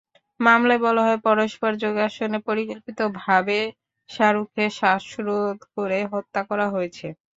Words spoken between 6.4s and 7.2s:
করা হয়েছে।